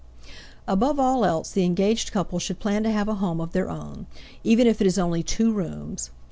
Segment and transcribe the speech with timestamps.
[0.67, 4.07] Above all else, the engaged couple should plan to have a home of their own,
[4.43, 6.09] even if it is only two rooms.